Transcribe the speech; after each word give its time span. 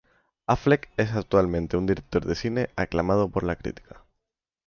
Affleck 0.47 0.89
es 0.97 1.11
actualmente 1.11 1.77
un 1.77 1.85
director 1.85 2.25
de 2.25 2.33
cine 2.33 2.71
aclamado 2.75 3.29
por 3.29 3.43
la 3.43 3.55
crítica. 3.55 4.03